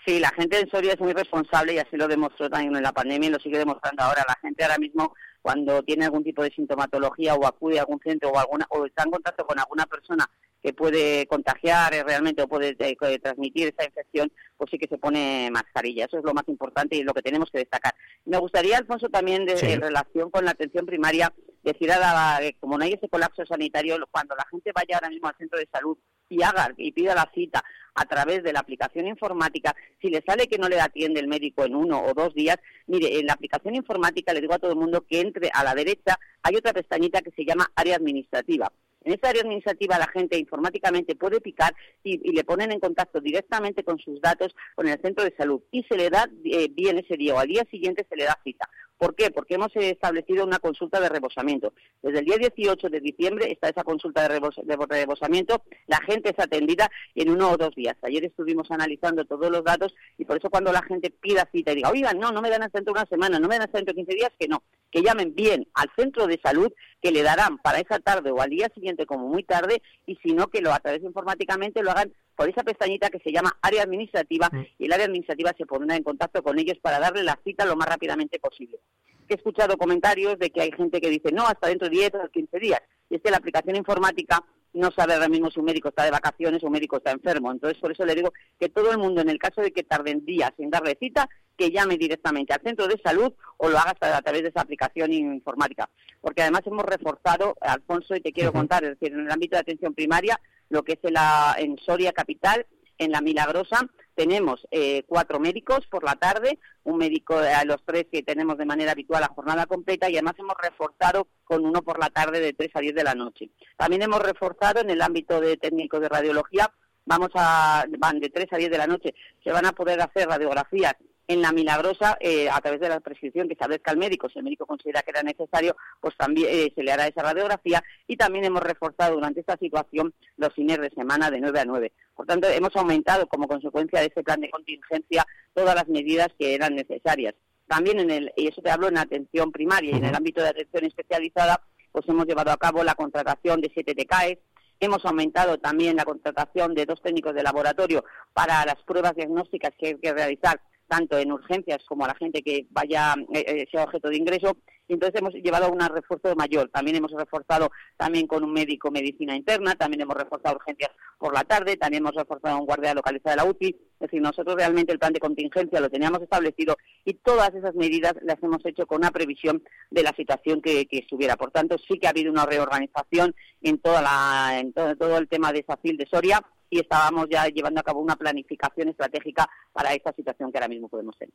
Sí, 0.05 0.19
la 0.19 0.29
gente 0.29 0.59
en 0.59 0.69
Soria 0.69 0.93
es 0.93 0.99
muy 0.99 1.13
responsable 1.13 1.73
y 1.73 1.79
así 1.79 1.97
lo 1.97 2.07
demostró 2.07 2.47
también 2.47 2.75
en 2.75 2.83
la 2.83 2.91
pandemia 2.91 3.27
y 3.27 3.31
lo 3.31 3.39
sigue 3.39 3.57
demostrando 3.57 4.03
ahora. 4.03 4.23
La 4.27 4.37
gente 4.39 4.63
ahora 4.63 4.77
mismo 4.77 5.15
cuando 5.41 5.81
tiene 5.81 6.05
algún 6.05 6.23
tipo 6.23 6.43
de 6.43 6.51
sintomatología 6.51 7.33
o 7.33 7.45
acude 7.47 7.79
a 7.79 7.81
algún 7.81 7.99
centro 7.99 8.29
o 8.29 8.37
alguna 8.37 8.67
o 8.69 8.85
está 8.85 9.03
en 9.03 9.11
contacto 9.11 9.47
con 9.47 9.57
alguna 9.57 9.87
persona 9.87 10.29
que 10.61 10.73
puede 10.73 11.25
contagiar 11.25 11.91
realmente 12.05 12.43
o 12.43 12.47
puede 12.47 12.75
eh, 12.77 13.19
transmitir 13.19 13.67
esa 13.67 13.87
infección, 13.87 14.31
pues 14.57 14.69
sí 14.69 14.77
que 14.77 14.87
se 14.87 14.99
pone 14.99 15.49
mascarilla. 15.51 16.05
Eso 16.05 16.19
es 16.19 16.23
lo 16.23 16.33
más 16.33 16.47
importante 16.49 16.95
y 16.95 17.03
lo 17.03 17.13
que 17.13 17.21
tenemos 17.23 17.49
que 17.49 17.59
destacar. 17.59 17.95
Me 18.25 18.37
gustaría, 18.37 18.77
Alfonso, 18.77 19.09
también 19.09 19.45
de, 19.45 19.53
en 19.73 19.81
relación 19.81 20.29
con 20.29 20.45
la 20.45 20.51
atención 20.51 20.85
primaria, 20.85 21.33
decir 21.63 21.91
a 21.91 21.97
la, 21.97 22.39
como 22.59 22.77
no 22.77 22.83
hay 22.83 22.93
ese 22.93 23.09
colapso 23.09 23.43
sanitario, 23.45 23.97
cuando 24.11 24.35
la 24.35 24.45
gente 24.51 24.71
vaya 24.71 24.95
ahora 24.95 25.09
mismo 25.09 25.27
al 25.27 25.37
centro 25.37 25.57
de 25.57 25.67
salud 25.71 25.97
y 26.29 26.41
haga 26.43 26.73
y 26.77 26.91
pida 26.91 27.15
la 27.15 27.29
cita 27.33 27.63
a 27.95 28.05
través 28.05 28.43
de 28.43 28.53
la 28.53 28.59
aplicación 28.59 29.07
informática, 29.07 29.75
si 30.01 30.09
le 30.09 30.21
sale 30.21 30.47
que 30.47 30.57
no 30.57 30.67
le 30.67 30.81
atiende 30.81 31.21
el 31.21 31.27
médico 31.27 31.63
en 31.63 31.75
uno 31.75 32.03
o 32.03 32.13
dos 32.13 32.33
días, 32.33 32.57
mire, 32.87 33.19
en 33.19 33.25
la 33.25 33.33
aplicación 33.33 33.73
informática 33.73 34.33
le 34.33 34.41
digo 34.41 34.53
a 34.53 34.59
todo 34.59 34.71
el 34.71 34.77
mundo 34.77 35.05
que 35.09 35.21
entre 35.21 35.49
a 35.53 35.63
la 35.63 35.73
derecha, 35.73 36.19
hay 36.43 36.55
otra 36.55 36.73
pestañita 36.73 37.21
que 37.21 37.31
se 37.31 37.45
llama 37.45 37.71
área 37.75 37.95
administrativa. 37.95 38.71
En 39.05 39.13
esta 39.13 39.29
área 39.29 39.43
administrativa 39.43 39.99
la 39.99 40.07
gente 40.07 40.37
informáticamente 40.37 41.15
puede 41.15 41.39
picar 41.39 41.73
y, 42.03 42.17
le 42.31 42.43
ponen 42.43 42.71
en 42.71 42.79
contacto 42.79 43.21
directamente 43.21 43.83
con 43.83 43.99
sus 43.99 44.19
datos 44.19 44.55
con 44.73 44.87
el 44.87 44.99
centro 44.99 45.23
de 45.23 45.33
salud 45.37 45.61
y 45.71 45.83
se 45.83 45.95
le 45.95 46.09
da 46.09 46.27
eh, 46.43 46.67
bien 46.71 46.97
ese 46.97 47.15
día 47.15 47.35
o 47.35 47.39
al 47.39 47.47
día 47.47 47.63
siguiente 47.69 48.05
se 48.09 48.15
le 48.15 48.25
da 48.25 48.37
cita. 48.43 48.67
¿Por 48.97 49.15
qué? 49.15 49.29
Porque 49.29 49.55
hemos 49.55 49.75
establecido 49.75 50.45
una 50.45 50.59
consulta 50.59 50.99
de 50.99 51.09
rebosamiento. 51.09 51.73
Desde 52.01 52.19
el 52.19 52.25
día 52.25 52.37
18 52.37 52.89
de 52.89 52.99
diciembre 53.01 53.51
está 53.51 53.69
esa 53.69 53.83
consulta 53.83 54.27
de, 54.27 54.39
rebosamiento, 54.87 55.63
la 55.87 55.97
gente 55.97 56.29
es 56.29 56.39
atendida 56.39 56.89
en 57.13 57.29
uno 57.29 57.51
o 57.51 57.57
dos 57.57 57.75
días. 57.75 57.95
Ayer 58.03 58.23
estuvimos 58.23 58.71
analizando 58.71 59.25
todos 59.25 59.51
los 59.51 59.63
datos 59.63 59.93
y 60.17 60.25
por 60.25 60.37
eso 60.37 60.49
cuando 60.49 60.71
la 60.71 60.81
gente 60.83 61.09
pida 61.09 61.47
cita 61.51 61.73
y 61.73 61.75
diga, 61.75 61.89
oigan, 61.89 62.19
no, 62.19 62.31
no 62.31 62.41
me 62.41 62.49
dan 62.49 62.63
hasta 62.63 62.79
dentro 62.79 62.93
de 62.93 62.99
una 63.01 63.09
semana, 63.09 63.39
no 63.39 63.47
me 63.47 63.55
dan 63.55 63.63
hasta 63.63 63.79
dentro 63.79 63.93
de 63.93 64.05
15 64.05 64.15
días, 64.15 64.31
que 64.39 64.47
no, 64.47 64.63
que 64.91 65.01
llamen 65.01 65.35
bien 65.35 65.67
al 65.73 65.91
centro 65.97 66.25
de 66.25 66.39
salud 66.41 66.71
que 67.01 67.11
le 67.11 67.21
darán 67.21 67.57
para 67.57 67.79
esa 67.79 67.99
tarde 67.99 68.31
o 68.31 68.41
al 68.41 68.49
día 68.49 68.71
siguiente 68.73 69.05
como 69.05 69.27
muy 69.27 69.43
tarde 69.43 69.81
y 70.05 70.15
si 70.23 70.33
no 70.33 70.47
que 70.47 70.61
lo 70.61 70.73
a 70.73 70.79
través 70.79 71.03
informáticamente 71.03 71.83
lo 71.83 71.91
hagan 71.91 72.13
por 72.35 72.49
esa 72.49 72.63
pestañita 72.63 73.09
que 73.09 73.19
se 73.19 73.31
llama 73.31 73.57
área 73.61 73.83
administrativa 73.83 74.49
mm. 74.51 74.65
y 74.79 74.85
el 74.85 74.93
área 74.93 75.05
administrativa 75.05 75.53
se 75.57 75.65
pondrá 75.65 75.95
en 75.95 76.03
contacto 76.03 76.43
con 76.43 76.59
ellos 76.59 76.77
para 76.81 76.99
darle 76.99 77.23
la 77.23 77.39
cita 77.43 77.65
lo 77.65 77.75
más 77.75 77.87
rápidamente 77.87 78.39
posible. 78.39 78.79
He 79.27 79.35
escuchado 79.35 79.77
comentarios 79.77 80.37
de 80.37 80.51
que 80.51 80.61
hay 80.61 80.71
gente 80.71 81.01
que 81.01 81.09
dice 81.09 81.31
no, 81.31 81.47
hasta 81.47 81.67
dentro 81.67 81.89
de 81.89 81.95
10 81.95 82.15
o 82.15 82.29
15 82.29 82.59
días. 82.59 82.81
Y 83.09 83.15
es 83.15 83.21
que 83.21 83.31
la 83.31 83.37
aplicación 83.37 83.75
informática 83.75 84.43
no 84.75 84.91
sabe 84.91 85.13
ahora 85.13 85.29
mismo 85.29 85.49
si 85.49 85.59
un 85.59 85.65
médico 85.65 85.89
está 85.89 86.03
de 86.03 86.11
vacaciones 86.11 86.61
o 86.61 86.67
un 86.67 86.73
médico 86.73 86.97
está 86.97 87.11
enfermo. 87.11 87.51
Entonces, 87.51 87.79
por 87.79 87.91
eso 87.91 88.05
le 88.05 88.13
digo 88.13 88.33
que 88.59 88.69
todo 88.69 88.91
el 88.91 88.97
mundo, 88.97 89.21
en 89.21 89.29
el 89.29 89.39
caso 89.39 89.61
de 89.61 89.71
que 89.71 89.83
tarden 89.83 90.25
días 90.25 90.51
en 90.57 90.69
darle 90.69 90.97
cita, 90.99 91.29
que 91.57 91.71
llame 91.71 91.97
directamente 91.97 92.53
al 92.53 92.61
centro 92.61 92.87
de 92.87 92.99
salud 93.01 93.33
o 93.57 93.69
lo 93.69 93.77
haga 93.77 93.95
a 93.99 94.21
través 94.21 94.43
de 94.43 94.49
esa 94.49 94.61
aplicación 94.61 95.13
informática. 95.13 95.89
Porque 96.19 96.41
además 96.41 96.61
hemos 96.65 96.85
reforzado, 96.85 97.55
Alfonso, 97.61 98.15
y 98.15 98.21
te 98.21 98.33
quiero 98.33 98.51
contar, 98.51 98.83
es 98.83 98.99
decir, 98.99 99.13
en 99.13 99.21
el 99.21 99.31
ámbito 99.31 99.55
de 99.55 99.61
atención 99.61 99.93
primaria, 99.93 100.39
lo 100.69 100.83
que 100.83 100.99
es 101.01 101.11
la, 101.11 101.55
en 101.57 101.77
Soria 101.77 102.11
Capital, 102.13 102.65
en 102.97 103.11
La 103.11 103.21
Milagrosa, 103.21 103.89
tenemos 104.15 104.65
eh, 104.71 105.03
cuatro 105.07 105.39
médicos 105.39 105.85
por 105.87 106.03
la 106.03 106.15
tarde, 106.15 106.57
un 106.83 106.97
médico 106.97 107.37
a 107.37 107.65
los 107.65 107.83
tres 107.85 108.05
que 108.11 108.23
tenemos 108.23 108.57
de 108.57 108.65
manera 108.65 108.93
habitual 108.93 109.23
a 109.23 109.33
jornada 109.33 109.65
completa 109.65 110.09
y 110.09 110.13
además 110.13 110.35
hemos 110.39 110.55
reforzado 110.61 111.27
con 111.43 111.65
uno 111.65 111.81
por 111.81 111.99
la 111.99 112.09
tarde 112.09 112.39
de 112.39 112.53
3 112.53 112.71
a 112.75 112.79
10 112.79 112.95
de 112.95 113.03
la 113.03 113.13
noche. 113.13 113.49
También 113.75 114.03
hemos 114.03 114.21
reforzado 114.21 114.79
en 114.79 114.89
el 114.89 115.01
ámbito 115.01 115.41
de 115.41 115.57
técnicos 115.57 115.99
de 115.99 116.09
radiología, 116.09 116.71
vamos 117.05 117.29
a, 117.35 117.85
van 117.99 118.19
de 118.19 118.29
3 118.29 118.47
a 118.51 118.57
10 118.57 118.71
de 118.71 118.77
la 118.77 118.87
noche, 118.87 119.13
se 119.43 119.51
van 119.51 119.65
a 119.65 119.73
poder 119.73 120.01
hacer 120.01 120.27
radiografías 120.29 120.95
en 121.27 121.41
la 121.41 121.51
milagrosa, 121.51 122.17
eh, 122.19 122.49
a 122.49 122.59
través 122.61 122.79
de 122.79 122.89
la 122.89 122.99
prescripción 122.99 123.47
que 123.47 123.53
establezca 123.53 123.91
el 123.91 123.97
médico, 123.97 124.29
si 124.29 124.37
el 124.37 124.43
médico 124.43 124.65
considera 124.65 125.01
que 125.01 125.11
era 125.11 125.23
necesario, 125.23 125.75
pues 125.99 126.15
también 126.17 126.47
eh, 126.51 126.71
se 126.75 126.83
le 126.83 126.91
hará 126.91 127.07
esa 127.07 127.23
radiografía 127.23 127.83
y 128.07 128.15
también 128.15 128.45
hemos 128.45 128.61
reforzado 128.61 129.15
durante 129.15 129.39
esta 129.39 129.57
situación 129.57 130.13
los 130.37 130.53
fines 130.53 130.79
de 130.79 130.89
semana 130.91 131.31
de 131.31 131.39
9 131.39 131.59
a 131.59 131.65
9. 131.65 131.91
Por 132.15 132.25
tanto, 132.25 132.47
hemos 132.47 132.75
aumentado 132.75 133.27
como 133.27 133.47
consecuencia 133.47 133.99
de 133.99 134.07
ese 134.07 134.23
plan 134.23 134.39
de 134.39 134.51
contingencia 134.51 135.25
todas 135.53 135.75
las 135.75 135.87
medidas 135.87 136.29
que 136.37 136.53
eran 136.53 136.75
necesarias. 136.75 137.33
También 137.67 137.99
en 137.99 138.11
el, 138.11 138.31
y 138.35 138.47
eso 138.47 138.61
te 138.61 138.69
hablo 138.69 138.87
en 138.87 138.97
atención 138.97 139.51
primaria 139.51 139.91
y 139.91 139.97
en 139.97 140.05
el 140.05 140.15
ámbito 140.15 140.41
de 140.41 140.49
atención 140.49 140.85
especializada, 140.85 141.61
pues 141.91 142.07
hemos 142.07 142.27
llevado 142.27 142.51
a 142.51 142.57
cabo 142.57 142.83
la 142.83 142.93
contratación 142.93 143.61
de 143.61 143.71
siete 143.73 143.95
TKEs, 143.95 144.37
Hemos 144.79 145.05
aumentado 145.05 145.57
también 145.57 145.95
la 145.95 146.03
contratación 146.03 146.73
de 146.73 146.85
dos 146.85 147.01
técnicos 147.01 147.33
de 147.33 147.43
laboratorio 147.43 148.03
para 148.33 148.65
las 148.65 148.75
pruebas 148.85 149.15
diagnósticas 149.15 149.71
que 149.79 149.87
hay 149.87 149.95
que 149.95 150.13
realizar 150.13 150.59
tanto 150.87 151.17
en 151.17 151.31
urgencias 151.31 151.83
como 151.87 152.05
a 152.05 152.09
la 152.09 152.15
gente 152.15 152.41
que 152.41 152.67
vaya 152.69 153.15
eh, 153.33 153.45
eh, 153.47 153.65
sea 153.71 153.83
objeto 153.83 154.09
de 154.09 154.17
ingreso 154.17 154.55
entonces 154.87 155.19
hemos 155.19 155.33
llevado 155.33 155.71
un 155.71 155.79
refuerzo 155.79 156.35
mayor. 156.35 156.69
También 156.69 156.97
hemos 156.97 157.11
reforzado 157.11 157.71
también 157.97 158.27
con 158.27 158.43
un 158.43 158.53
médico 158.53 158.91
medicina 158.91 159.35
interna, 159.35 159.75
también 159.75 160.01
hemos 160.01 160.15
reforzado 160.15 160.55
urgencias 160.55 160.91
por 161.17 161.33
la 161.33 161.43
tarde, 161.43 161.77
también 161.77 162.03
hemos 162.03 162.15
reforzado 162.15 162.59
un 162.59 162.65
guardia 162.65 162.93
localizada 162.93 163.35
de 163.35 163.41
la 163.43 163.49
UCI. 163.49 163.67
Es 163.67 163.99
decir, 163.99 164.21
nosotros 164.21 164.55
realmente 164.55 164.91
el 164.91 164.99
plan 164.99 165.13
de 165.13 165.19
contingencia 165.19 165.79
lo 165.79 165.89
teníamos 165.89 166.21
establecido 166.21 166.77
y 167.03 167.13
todas 167.15 167.53
esas 167.55 167.73
medidas 167.75 168.13
las 168.21 168.41
hemos 168.43 168.63
hecho 168.65 168.85
con 168.85 168.99
una 168.99 169.11
previsión 169.11 169.63
de 169.89 170.03
la 170.03 170.13
situación 170.15 170.61
que, 170.61 170.87
estuviera. 170.91 171.35
Por 171.35 171.51
tanto, 171.51 171.77
sí 171.77 171.99
que 171.99 172.07
ha 172.07 172.11
habido 172.11 172.31
una 172.31 172.45
reorganización 172.45 173.35
en, 173.61 173.79
toda 173.79 174.01
la, 174.01 174.59
en 174.59 174.71
todo, 174.73 174.95
todo 174.95 175.17
el 175.17 175.27
tema 175.27 175.51
de 175.51 175.65
SACIL 175.67 175.97
de 175.97 176.07
Soria 176.07 176.41
y 176.75 176.79
estábamos 176.79 177.27
ya 177.29 177.47
llevando 177.47 177.79
a 177.79 177.83
cabo 177.83 178.01
una 178.01 178.15
planificación 178.15 178.89
estratégica 178.89 179.49
para 179.71 179.93
esta 179.93 180.11
situación 180.11 180.51
que 180.51 180.57
ahora 180.57 180.67
mismo 180.67 180.89
podemos 180.89 181.15
tener. 181.17 181.33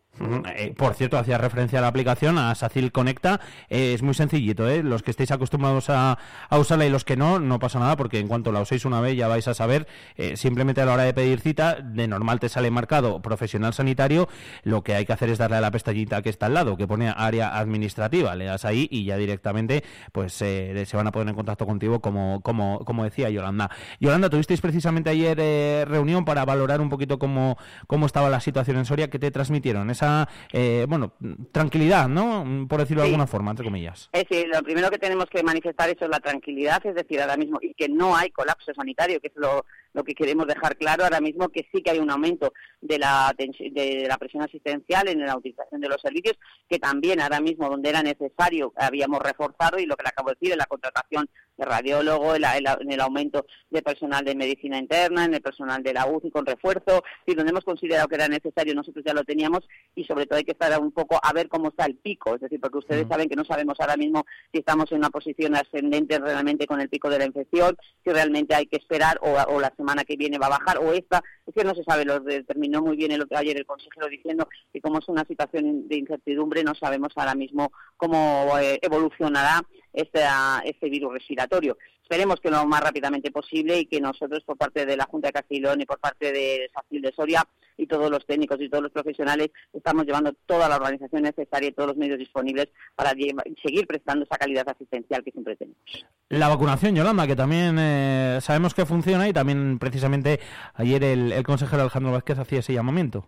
Eh, 0.57 0.75
por 0.77 0.95
cierto, 0.95 1.17
hacía 1.17 1.39
referencia 1.39 1.79
a 1.79 1.83
la 1.83 1.89
aplicación, 1.89 2.37
a 2.37 2.55
SACIL 2.55 2.93
Conecta. 2.93 3.41
Eh, 3.69 3.95
es 3.95 4.03
muy 4.03 4.15
sencillito, 4.15 4.69
¿eh? 4.69 4.83
Los 4.83 5.03
que 5.03 5.11
estéis 5.11 5.31
acostumbrados 5.31 5.89
a, 5.89 6.19
usarla 6.51 6.85
y 6.85 6.91
los 6.91 7.05
que 7.05 7.17
no, 7.17 7.39
no 7.39 7.59
pasa 7.59 7.79
nada 7.79 7.97
porque 7.97 8.19
en 8.19 8.29
cuanto 8.29 8.53
la 8.53 8.61
uséis 8.61 8.85
una 8.85 9.01
vez 9.01 9.17
ya 9.17 9.29
vais 9.29 9.49
a 9.49 9.55
saber, 9.55 9.87
eh, 10.17 10.37
simplemente 10.37 10.83
a 10.83 10.85
la 10.85 10.93
hora 10.93 11.05
de 11.05 11.15
pedir 11.15 11.41
cita, 11.41 11.77
de 11.77 12.07
normal 12.07 12.39
te 12.39 12.51
sale 12.51 12.71
marcado 12.71 13.23
profesional 13.23 13.73
sanitario, 13.73 14.29
lo 14.63 14.83
que 14.83 14.95
hay 14.95 15.07
que 15.07 15.15
hacer 15.15 15.31
es 15.31 15.39
darle 15.39 15.57
a 15.57 15.61
la 15.61 15.71
pestañita 15.71 16.21
que 16.21 16.29
está 16.29 16.47
al 16.47 16.55
lado, 16.55 16.77
que 16.77 16.87
pone 16.87 17.09
área 17.09 17.59
administrativa, 17.59 18.35
le 18.35 18.45
das 18.45 18.67
ahí 18.67 18.89
y 18.91 19.05
ya 19.05 19.17
directamente 19.17 19.85
pues 20.13 20.35
se 20.35 20.87
van 20.93 21.07
a 21.07 21.13
poner 21.13 21.29
en 21.29 21.35
contacto 21.35 21.67
contigo 21.67 22.01
como, 22.01 22.43
como, 22.43 22.85
como 22.85 23.05
decía 23.05 23.31
Yolanda. 23.31 23.71
Yolanda, 24.01 24.29
tuvisteis 24.29 24.61
precisamente 24.61 25.11
ayer 25.11 25.30
reunión 25.35 26.25
para 26.25 26.44
valorar 26.44 26.81
un 26.81 26.88
poquito 26.88 27.19
cómo, 27.19 27.56
cómo 27.87 28.06
estaba 28.06 28.31
la 28.31 28.41
situación 28.41 28.77
en 28.79 28.84
Soria, 28.84 29.10
que 29.10 29.19
te 29.19 29.31
transmitieron? 29.31 29.91
Esa, 29.91 30.29
eh, 30.53 30.87
bueno, 30.89 31.13
tranquilidad, 31.53 32.08
¿no? 32.08 32.67
Por 32.69 32.81
decirlo 32.81 33.03
de 33.03 33.08
alguna 33.08 33.27
forma, 33.27 33.51
entre 33.51 33.65
comillas. 33.65 34.08
Es 34.13 34.29
decir, 34.29 34.49
lo 34.49 34.63
primero 34.63 34.91
que 34.91 34.99
tenemos 34.99 35.27
que 35.27 35.43
manifestar 35.43 35.89
eso 35.89 36.05
es 36.05 36.10
la 36.10 36.20
tranquilidad, 36.20 36.84
es 36.84 36.94
decir, 36.94 37.20
ahora 37.20 37.37
mismo, 37.37 37.58
y 37.60 37.75
que 37.75 37.89
no 37.89 38.17
hay 38.17 38.31
colapso 38.31 38.72
sanitario, 38.75 39.20
que 39.20 39.29
es 39.29 39.37
lo, 39.37 39.65
lo 39.93 40.05
que 40.05 40.15
queremos 40.15 40.46
dejar 40.46 40.77
claro 40.77 41.05
ahora 41.05 41.20
mismo 41.20 41.49
que 41.49 41.67
sí 41.72 41.82
que 41.82 41.91
hay 41.91 41.99
un 41.99 42.10
aumento 42.10 42.53
de 42.81 42.99
la, 42.99 43.34
de 43.37 44.06
la 44.08 44.19
presión 44.19 44.43
asistencial 44.43 45.08
en 45.08 45.25
la 45.25 45.37
utilización 45.37 45.81
de 45.81 45.89
los 45.89 46.01
servicios, 46.01 46.39
que 46.69 46.79
también 46.79 47.20
ahora 47.20 47.41
mismo 47.41 47.69
donde 47.69 47.91
era 47.91 48.03
necesario 48.03 48.72
habíamos 48.77 49.20
reforzado 49.20 49.79
y 49.79 49.87
lo 49.87 49.96
que 49.96 50.05
le 50.05 50.08
acabo 50.08 50.31
de 50.31 50.37
decir 50.39 50.53
en 50.53 50.58
la 50.58 50.67
contratación 50.67 51.29
de 51.60 51.67
radiólogo, 51.67 52.34
en, 52.34 52.43
el 52.90 53.00
aumento 53.00 53.46
de 53.70 53.82
personal 53.82 54.24
de 54.24 54.34
medicina 54.34 54.79
interna, 54.79 55.24
en 55.24 55.34
el 55.34 55.43
personal 55.43 55.82
de 55.82 55.93
la 55.93 56.06
UCI 56.06 56.31
con 56.31 56.46
refuerzo, 56.46 57.05
y 57.26 57.34
donde 57.34 57.50
hemos 57.50 57.64
considerado 57.64 58.08
que 58.08 58.14
era 58.14 58.29
necesario 58.29 58.74
nosotros 58.74 59.05
ya 59.06 59.14
lo 59.14 59.24
teníamos 59.24 59.60
y 59.94 60.05
sobre 60.05 60.26
todo 60.26 60.38
hay 60.38 60.44
que 60.44 60.52
estar 60.52 60.81
un 60.81 60.93
poco 60.93 61.20
a 61.22 61.32
ver 61.32 61.48
cómo 61.48 61.69
está 61.69 61.84
el 61.84 61.96
pico, 61.96 62.34
es 62.34 62.40
decir, 62.40 62.60
porque 62.60 62.79
ustedes 62.79 63.06
saben 63.08 63.29
que 63.29 63.36
no 63.36 63.44
sabemos 63.44 63.79
ahora 63.79 63.96
mismo 63.96 64.24
si 64.52 64.58
estamos 64.58 64.90
en 64.90 64.98
una 64.98 65.10
posición 65.10 65.55
ascendente 65.55 66.19
realmente 66.19 66.67
con 66.67 66.81
el 66.81 66.88
pico 66.88 67.10
de 67.10 67.19
la 67.19 67.26
infección, 67.26 67.76
si 68.05 68.10
realmente 68.10 68.55
hay 68.55 68.67
que 68.67 68.76
esperar 68.76 69.19
o, 69.22 69.36
o 69.55 69.60
la 69.60 69.72
semana 69.76 70.05
que 70.05 70.17
viene 70.17 70.38
va 70.38 70.46
a 70.46 70.58
bajar 70.58 70.79
o 70.79 70.93
esta, 70.93 71.22
es 71.46 71.55
que 71.55 71.64
no 71.64 71.74
se 71.74 71.84
sabe, 71.84 72.05
lo 72.05 72.20
determinó 72.20 72.81
muy 72.81 72.96
bien 72.96 73.12
el, 73.12 73.26
ayer 73.34 73.56
el 73.56 73.67
consejero 73.67 74.08
diciendo 74.08 74.48
que 74.72 74.81
como 74.81 74.98
es 74.98 75.08
una 75.08 75.24
situación 75.24 75.88
de 75.88 75.96
incertidumbre 75.96 76.64
no 76.64 76.74
sabemos 76.74 77.12
ahora 77.17 77.34
mismo 77.34 77.72
cómo 77.96 78.58
eh, 78.58 78.79
evolucionará 78.82 79.62
este, 79.93 80.89
virus 80.89 81.15
respiratorio. 81.15 81.77
Esperemos 82.03 82.41
que 82.41 82.51
lo 82.51 82.67
más 82.67 82.81
rápidamente 82.81 83.31
posible 83.31 83.79
y 83.79 83.87
que 83.87 84.01
nosotros 84.01 84.43
por 84.44 84.56
parte 84.56 84.85
de 84.85 84.97
la 84.97 85.05
Junta 85.05 85.29
de 85.29 85.32
Castellón 85.32 85.81
y 85.81 85.87
por 85.87 86.01
parte 86.01 86.32
de 86.32 86.69
Sacil 86.75 87.03
de 87.03 87.13
Soria 87.13 87.47
y 87.77 87.87
todos 87.87 88.11
los 88.11 88.27
técnicos 88.27 88.61
y 88.61 88.69
todos 88.69 88.82
los 88.82 88.93
profesionales 88.93 89.51
estamos 89.73 90.05
llevando 90.05 90.32
toda 90.47 90.69
la 90.69 90.77
organización 90.77 91.23
necesaria 91.23 91.69
y 91.69 91.73
todos 91.73 91.89
los 91.89 91.97
medios 91.97 92.19
disponibles 92.19 92.69
para 92.97 93.11
seguir 93.11 93.87
prestando 93.87 94.25
esa 94.25 94.37
calidad 94.37 94.69
asistencial 94.69 95.23
que 95.23 95.31
siempre 95.31 95.56
tenemos. 95.56 95.81
La 96.29 96.49
vacunación, 96.49 96.94
Yolanda, 96.94 97.27
que 97.27 97.37
también 97.37 97.77
eh, 97.79 98.39
sabemos 98.41 98.75
que 98.75 98.87
funciona 98.87 99.29
y 99.29 99.32
también 99.32 99.79
precisamente 99.79 100.41
ayer 100.75 101.03
el, 101.05 101.32
el 101.32 101.43
consejero 101.44 101.82
Alejandro 101.82 102.13
Vázquez 102.13 102.39
hacía 102.39 102.59
ese 102.59 102.75
llamamiento. 102.75 103.27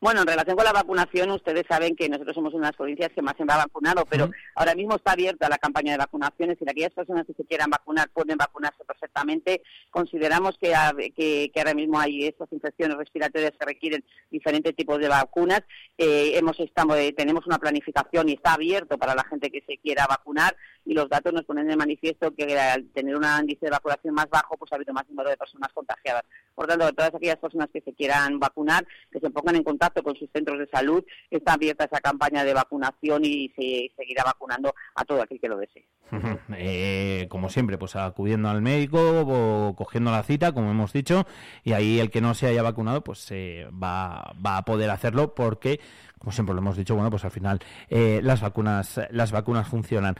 Bueno, 0.00 0.20
en 0.20 0.28
relación 0.28 0.56
con 0.56 0.64
la 0.64 0.72
vacunación, 0.72 1.30
ustedes 1.32 1.64
saben 1.68 1.96
que 1.96 2.08
nosotros 2.08 2.34
somos 2.34 2.54
una 2.54 2.66
de 2.66 2.70
las 2.70 2.76
provincias 2.76 3.10
que 3.12 3.22
más 3.22 3.34
se 3.36 3.42
ha 3.42 3.46
vacunado, 3.46 4.04
pero 4.08 4.30
ahora 4.54 4.76
mismo 4.76 4.94
está 4.94 5.12
abierta 5.12 5.48
la 5.48 5.58
campaña 5.58 5.92
de 5.92 5.98
vacunaciones 5.98 6.56
y 6.60 6.70
aquellas 6.70 6.92
personas 6.92 7.26
que 7.26 7.34
se 7.34 7.44
quieran 7.44 7.68
vacunar 7.68 8.08
pueden 8.10 8.36
vacunarse 8.36 8.84
perfectamente. 8.84 9.62
Consideramos 9.90 10.56
que, 10.58 10.72
que, 11.16 11.50
ahora 11.56 11.74
mismo 11.74 11.98
hay 11.98 12.26
estas 12.26 12.52
infecciones 12.52 12.96
respiratorias 12.96 13.52
que 13.58 13.66
requieren 13.66 14.04
diferentes 14.30 14.76
tipos 14.76 15.00
de 15.00 15.08
vacunas. 15.08 15.62
Eh, 15.96 16.32
hemos 16.36 16.60
estamos, 16.60 16.96
eh, 16.96 17.12
tenemos 17.16 17.46
una 17.46 17.58
planificación 17.58 18.28
y 18.28 18.34
está 18.34 18.54
abierto 18.54 18.98
para 18.98 19.16
la 19.16 19.24
gente 19.24 19.50
que 19.50 19.62
se 19.66 19.78
quiera 19.78 20.06
vacunar 20.06 20.56
y 20.84 20.94
los 20.94 21.08
datos 21.08 21.32
nos 21.32 21.44
ponen 21.44 21.66
de 21.66 21.76
manifiesto 21.76 22.34
que 22.34 22.58
al 22.58 22.88
tener 22.92 23.16
un 23.16 23.24
índice 23.40 23.66
de 23.66 23.70
vacunación 23.70 24.14
más 24.14 24.28
bajo, 24.30 24.56
pues 24.56 24.72
ha 24.72 24.76
habido 24.76 24.94
más 24.94 25.08
número 25.08 25.28
de 25.28 25.36
personas 25.36 25.72
contagiadas. 25.72 26.22
Por 26.58 26.66
tanto, 26.66 26.92
todas 26.92 27.14
aquellas 27.14 27.36
personas 27.36 27.68
que 27.72 27.80
se 27.82 27.92
quieran 27.92 28.40
vacunar, 28.40 28.84
que 29.12 29.20
se 29.20 29.30
pongan 29.30 29.54
en 29.54 29.62
contacto 29.62 30.02
con 30.02 30.16
sus 30.16 30.28
centros 30.32 30.58
de 30.58 30.66
salud, 30.66 31.04
está 31.30 31.52
abierta 31.52 31.84
esa 31.84 32.00
campaña 32.00 32.42
de 32.42 32.52
vacunación 32.52 33.24
y 33.24 33.48
se 33.50 33.92
seguirá 33.96 34.24
vacunando 34.24 34.74
a 34.96 35.04
todo 35.04 35.22
aquel 35.22 35.38
que 35.40 35.48
lo 35.48 35.56
desee. 35.56 35.86
Eh, 36.60 37.26
como 37.28 37.50
siempre, 37.50 37.78
pues 37.78 37.94
acudiendo 37.94 38.48
al 38.48 38.62
médico 38.62 38.98
o 38.98 39.76
cogiendo 39.76 40.10
la 40.10 40.24
cita, 40.24 40.52
como 40.52 40.70
hemos 40.70 40.92
dicho, 40.92 41.26
y 41.62 41.72
ahí 41.74 42.00
el 42.00 42.10
que 42.10 42.20
no 42.20 42.34
se 42.34 42.48
haya 42.48 42.62
vacunado, 42.62 43.04
pues 43.04 43.30
eh, 43.30 43.68
va, 43.70 44.32
va 44.44 44.56
a 44.56 44.64
poder 44.64 44.90
hacerlo 44.90 45.34
porque, 45.34 45.78
como 46.18 46.32
siempre 46.32 46.54
lo 46.54 46.60
hemos 46.60 46.76
dicho, 46.76 46.94
bueno, 46.94 47.10
pues 47.10 47.24
al 47.24 47.30
final 47.30 47.60
eh, 47.88 48.20
las 48.24 48.40
vacunas 48.40 49.00
las 49.10 49.30
vacunas 49.30 49.68
funcionan. 49.68 50.16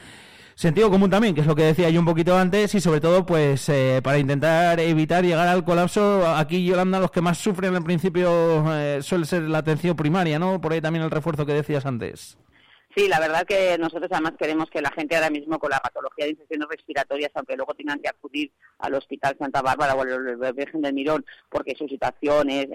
Sentido 0.58 0.90
común 0.90 1.08
también, 1.08 1.36
que 1.36 1.42
es 1.42 1.46
lo 1.46 1.54
que 1.54 1.62
decía 1.62 1.88
yo 1.88 2.00
un 2.00 2.06
poquito 2.06 2.36
antes, 2.36 2.74
y 2.74 2.80
sobre 2.80 3.00
todo, 3.00 3.24
pues 3.24 3.68
eh, 3.68 4.00
para 4.02 4.18
intentar 4.18 4.80
evitar 4.80 5.24
llegar 5.24 5.46
al 5.46 5.62
colapso, 5.62 6.26
aquí 6.34 6.64
Yolanda, 6.64 6.98
los 6.98 7.12
que 7.12 7.20
más 7.20 7.38
sufren 7.38 7.76
al 7.76 7.84
principio 7.84 8.64
eh, 8.74 8.98
suele 9.00 9.24
ser 9.24 9.42
la 9.42 9.58
atención 9.58 9.94
primaria, 9.94 10.40
¿no? 10.40 10.60
Por 10.60 10.72
ahí 10.72 10.80
también 10.80 11.04
el 11.04 11.12
refuerzo 11.12 11.46
que 11.46 11.52
decías 11.52 11.86
antes. 11.86 12.38
Sí, 12.96 13.06
la 13.06 13.20
verdad 13.20 13.44
que 13.46 13.76
nosotros 13.78 14.08
además 14.10 14.32
queremos 14.38 14.70
que 14.70 14.80
la 14.80 14.90
gente 14.90 15.14
ahora 15.14 15.28
mismo 15.30 15.58
con 15.58 15.70
la 15.70 15.78
patología 15.78 16.24
de 16.24 16.32
infecciones 16.32 16.68
respiratorias, 16.68 17.30
aunque 17.34 17.54
luego 17.54 17.74
tengan 17.74 18.00
que 18.00 18.08
acudir 18.08 18.50
al 18.78 18.94
Hospital 18.94 19.36
Santa 19.38 19.60
Bárbara 19.60 19.94
o 19.94 20.00
al 20.00 20.54
Virgen 20.54 20.80
del 20.80 20.94
Mirón, 20.94 21.24
porque 21.50 21.74
su 21.76 21.86
situación 21.86 22.48
es, 22.48 22.66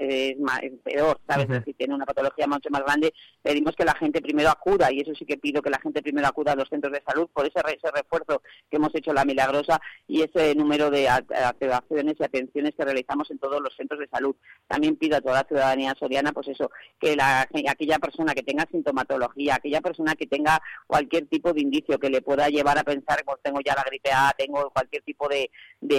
peor, 0.83 1.19
¿sabes? 1.27 1.47
Si 1.65 1.73
tiene 1.73 1.95
una 1.95 2.05
patología 2.05 2.45
mucho 2.47 2.69
más 2.69 2.83
grande, 2.83 3.13
pedimos 3.41 3.75
que 3.75 3.85
la 3.85 3.95
gente 3.95 4.21
primero 4.21 4.49
acuda, 4.49 4.91
y 4.91 4.99
eso 4.99 5.13
sí 5.15 5.25
que 5.25 5.37
pido 5.37 5.61
que 5.61 5.71
la 5.71 5.79
gente 5.79 6.01
primero 6.01 6.27
acuda 6.27 6.51
a 6.51 6.55
los 6.55 6.69
centros 6.69 6.93
de 6.93 7.01
salud 7.05 7.27
por 7.33 7.47
ese, 7.47 7.59
ese 7.75 7.91
refuerzo 7.91 8.43
que 8.69 8.77
hemos 8.77 8.93
hecho 8.93 9.13
la 9.13 9.25
Milagrosa 9.25 9.81
y 10.07 10.21
ese 10.21 10.53
número 10.53 10.91
de 10.91 11.09
activaciones 11.09 12.15
y 12.19 12.23
atenciones 12.23 12.75
que 12.75 12.85
realizamos 12.85 13.31
en 13.31 13.39
todos 13.39 13.59
los 13.61 13.75
centros 13.75 13.99
de 13.99 14.07
salud. 14.07 14.35
También 14.67 14.95
pido 14.95 15.17
a 15.17 15.21
toda 15.21 15.41
la 15.41 15.47
ciudadanía 15.47 15.95
soriana, 15.99 16.31
pues 16.31 16.49
eso, 16.49 16.69
que 16.99 17.15
la, 17.15 17.41
aquella 17.67 17.97
persona 17.99 18.35
que 18.35 18.43
tenga 18.43 18.67
sintomatología, 18.71 19.55
aquella 19.55 19.81
persona 19.81 20.12
que 20.15 20.27
tenga 20.27 20.61
cualquier 20.87 21.27
tipo 21.27 21.53
de 21.53 21.61
indicio 21.61 21.99
que 21.99 22.09
le 22.09 22.21
pueda 22.21 22.49
llevar 22.49 22.77
a 22.77 22.83
pensar, 22.83 23.23
pues 23.25 23.37
tengo 23.43 23.59
ya 23.65 23.75
la 23.75 23.83
gripe 23.83 24.11
A, 24.11 24.33
tengo 24.37 24.69
cualquier 24.71 25.03
tipo 25.03 25.27
de, 25.27 25.49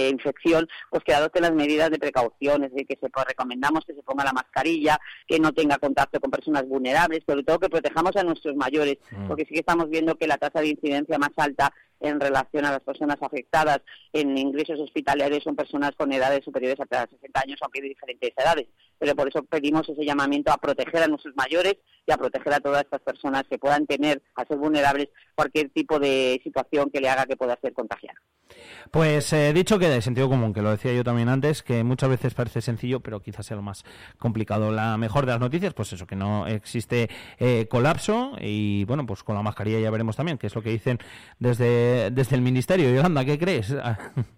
infección, 0.09 0.67
pues 0.89 1.03
que 1.03 1.13
adopte 1.13 1.39
las 1.39 1.53
medidas 1.53 1.89
de 1.89 1.99
precaución, 1.99 2.63
es 2.63 2.71
decir, 2.71 2.87
que 2.87 2.97
se 2.99 3.09
pues, 3.09 3.25
recomendamos 3.25 3.85
que 3.85 3.93
se 3.93 4.03
ponga 4.03 4.23
la 4.23 4.33
mascarilla, 4.33 4.99
que 5.27 5.39
no 5.39 5.53
tenga 5.53 5.77
contacto 5.77 6.19
con 6.19 6.31
personas 6.31 6.67
vulnerables, 6.67 7.23
sobre 7.25 7.43
todo 7.43 7.59
que 7.59 7.69
protejamos 7.69 8.15
a 8.15 8.23
nuestros 8.23 8.55
mayores, 8.55 8.97
mm. 9.11 9.27
porque 9.27 9.45
sí 9.45 9.53
que 9.53 9.59
estamos 9.59 9.89
viendo 9.89 10.15
que 10.15 10.27
la 10.27 10.37
tasa 10.37 10.61
de 10.61 10.69
incidencia 10.69 11.17
más 11.17 11.31
alta 11.37 11.73
en 11.99 12.19
relación 12.19 12.65
a 12.65 12.71
las 12.71 12.81
personas 12.81 13.17
afectadas 13.21 13.81
en 14.13 14.37
ingresos 14.37 14.79
hospitalarios 14.79 15.43
son 15.43 15.55
personas 15.55 15.91
con 15.95 16.11
edades 16.11 16.43
superiores 16.43 16.79
a 16.79 17.07
60 17.07 17.41
años, 17.41 17.59
aunque 17.61 17.81
de 17.81 17.89
diferentes 17.89 18.31
edades. 18.35 18.67
Pero 18.99 19.15
por 19.15 19.27
eso 19.27 19.43
pedimos 19.43 19.87
ese 19.89 20.05
llamamiento 20.05 20.51
a 20.51 20.57
proteger 20.57 21.03
a 21.03 21.07
nuestros 21.07 21.35
mayores 21.35 21.75
y 22.05 22.11
a 22.11 22.17
proteger 22.17 22.53
a 22.53 22.59
todas 22.59 22.83
estas 22.83 23.01
personas 23.01 23.43
que 23.49 23.57
puedan 23.57 23.85
tener, 23.85 24.21
a 24.35 24.45
ser 24.45 24.57
vulnerables, 24.57 25.09
cualquier 25.33 25.69
tipo 25.69 25.99
de 25.99 26.39
situación 26.43 26.89
que 26.91 27.01
le 27.01 27.09
haga 27.09 27.25
que 27.25 27.35
pueda 27.35 27.57
ser 27.61 27.73
contagiada. 27.73 28.19
Pues 28.91 29.33
eh, 29.33 29.51
dicho 29.53 29.79
que 29.79 29.89
de 29.89 30.01
sentido 30.01 30.29
común, 30.29 30.53
que 30.53 30.61
lo 30.61 30.71
decía 30.71 30.93
yo 30.93 31.03
también 31.03 31.29
antes, 31.29 31.63
que 31.63 31.83
muchas 31.83 32.09
veces 32.09 32.33
parece 32.33 32.61
sencillo, 32.61 32.99
pero 32.99 33.21
quizás 33.21 33.45
sea 33.45 33.57
lo 33.57 33.63
más 33.63 33.83
complicado. 34.17 34.71
La 34.71 34.97
mejor 34.97 35.25
de 35.25 35.31
las 35.31 35.41
noticias, 35.41 35.73
pues 35.73 35.91
eso, 35.93 36.05
que 36.05 36.15
no 36.15 36.47
existe 36.47 37.09
eh, 37.39 37.67
colapso 37.69 38.33
y 38.39 38.85
bueno, 38.85 39.05
pues 39.05 39.23
con 39.23 39.35
la 39.35 39.41
mascarilla 39.41 39.79
ya 39.79 39.91
veremos 39.91 40.15
también, 40.15 40.37
que 40.37 40.47
es 40.47 40.55
lo 40.55 40.61
que 40.61 40.69
dicen 40.69 40.99
desde, 41.39 42.11
desde 42.11 42.35
el 42.35 42.41
Ministerio. 42.41 42.93
Yolanda, 42.93 43.25
¿qué 43.25 43.39
crees? 43.39 43.75